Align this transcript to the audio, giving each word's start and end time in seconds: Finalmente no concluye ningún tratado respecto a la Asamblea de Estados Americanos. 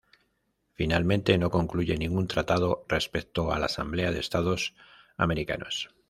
Finalmente 0.73 1.37
no 1.37 1.51
concluye 1.51 1.95
ningún 1.95 2.27
tratado 2.27 2.85
respecto 2.89 3.53
a 3.53 3.59
la 3.59 3.67
Asamblea 3.67 4.11
de 4.11 4.19
Estados 4.19 4.73
Americanos. 5.15 5.91